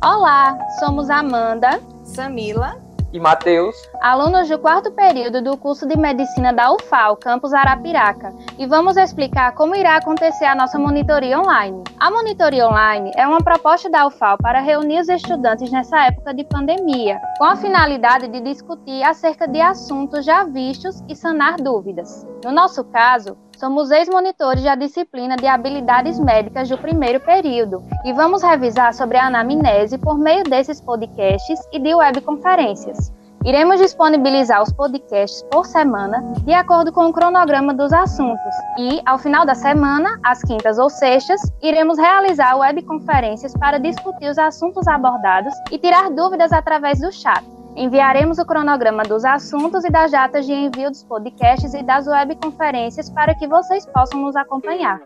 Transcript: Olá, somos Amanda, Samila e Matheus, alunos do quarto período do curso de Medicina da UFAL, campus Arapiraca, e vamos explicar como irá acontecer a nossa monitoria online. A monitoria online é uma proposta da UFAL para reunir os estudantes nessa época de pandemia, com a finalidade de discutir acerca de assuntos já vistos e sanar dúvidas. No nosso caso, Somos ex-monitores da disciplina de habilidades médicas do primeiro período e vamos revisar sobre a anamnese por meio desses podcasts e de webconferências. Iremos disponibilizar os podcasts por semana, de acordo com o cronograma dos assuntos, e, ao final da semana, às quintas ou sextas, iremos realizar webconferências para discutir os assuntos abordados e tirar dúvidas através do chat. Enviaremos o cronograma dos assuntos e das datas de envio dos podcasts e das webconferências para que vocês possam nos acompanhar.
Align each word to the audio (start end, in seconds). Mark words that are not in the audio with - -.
Olá, 0.00 0.56
somos 0.78 1.10
Amanda, 1.10 1.80
Samila 2.04 2.80
e 3.12 3.18
Matheus, 3.18 3.74
alunos 4.00 4.48
do 4.48 4.56
quarto 4.56 4.92
período 4.92 5.42
do 5.42 5.56
curso 5.56 5.88
de 5.88 5.96
Medicina 5.96 6.52
da 6.52 6.72
UFAL, 6.72 7.16
campus 7.16 7.52
Arapiraca, 7.52 8.32
e 8.56 8.64
vamos 8.64 8.96
explicar 8.96 9.56
como 9.56 9.74
irá 9.74 9.96
acontecer 9.96 10.44
a 10.44 10.54
nossa 10.54 10.78
monitoria 10.78 11.40
online. 11.40 11.82
A 11.98 12.12
monitoria 12.12 12.68
online 12.68 13.10
é 13.16 13.26
uma 13.26 13.42
proposta 13.42 13.90
da 13.90 14.06
UFAL 14.06 14.38
para 14.38 14.60
reunir 14.60 15.00
os 15.00 15.08
estudantes 15.08 15.68
nessa 15.72 16.06
época 16.06 16.32
de 16.32 16.44
pandemia, 16.44 17.20
com 17.36 17.44
a 17.44 17.56
finalidade 17.56 18.28
de 18.28 18.40
discutir 18.40 19.02
acerca 19.02 19.48
de 19.48 19.60
assuntos 19.60 20.24
já 20.24 20.44
vistos 20.44 21.02
e 21.08 21.16
sanar 21.16 21.56
dúvidas. 21.56 22.24
No 22.44 22.52
nosso 22.52 22.84
caso, 22.84 23.36
Somos 23.58 23.90
ex-monitores 23.90 24.62
da 24.62 24.76
disciplina 24.76 25.34
de 25.34 25.48
habilidades 25.48 26.16
médicas 26.20 26.68
do 26.68 26.78
primeiro 26.78 27.18
período 27.18 27.82
e 28.04 28.12
vamos 28.12 28.40
revisar 28.40 28.94
sobre 28.94 29.16
a 29.18 29.26
anamnese 29.26 29.98
por 29.98 30.16
meio 30.16 30.44
desses 30.44 30.80
podcasts 30.80 31.58
e 31.72 31.80
de 31.80 31.92
webconferências. 31.92 33.12
Iremos 33.44 33.80
disponibilizar 33.80 34.62
os 34.62 34.72
podcasts 34.72 35.42
por 35.50 35.66
semana, 35.66 36.22
de 36.44 36.54
acordo 36.54 36.92
com 36.92 37.06
o 37.06 37.12
cronograma 37.12 37.74
dos 37.74 37.92
assuntos, 37.92 38.54
e, 38.78 39.02
ao 39.04 39.18
final 39.18 39.44
da 39.44 39.56
semana, 39.56 40.20
às 40.24 40.40
quintas 40.40 40.78
ou 40.78 40.88
sextas, 40.88 41.40
iremos 41.60 41.98
realizar 41.98 42.56
webconferências 42.56 43.54
para 43.54 43.78
discutir 43.78 44.28
os 44.28 44.38
assuntos 44.38 44.86
abordados 44.86 45.52
e 45.72 45.78
tirar 45.78 46.10
dúvidas 46.10 46.52
através 46.52 47.00
do 47.00 47.10
chat. 47.10 47.57
Enviaremos 47.78 48.40
o 48.40 48.44
cronograma 48.44 49.04
dos 49.04 49.24
assuntos 49.24 49.84
e 49.84 49.88
das 49.88 50.10
datas 50.10 50.44
de 50.44 50.52
envio 50.52 50.90
dos 50.90 51.04
podcasts 51.04 51.72
e 51.74 51.80
das 51.80 52.08
webconferências 52.08 53.08
para 53.08 53.36
que 53.36 53.46
vocês 53.46 53.86
possam 53.86 54.20
nos 54.20 54.34
acompanhar. 54.34 55.00